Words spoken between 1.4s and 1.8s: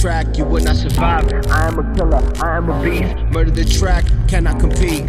I am